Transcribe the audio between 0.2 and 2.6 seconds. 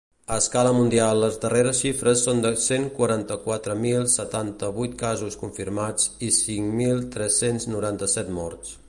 A escala mundial les darreres xifres són de